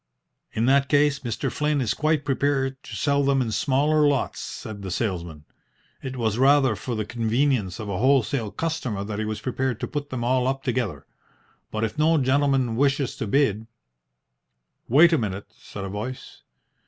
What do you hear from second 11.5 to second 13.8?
But if no gentleman wishes to bid"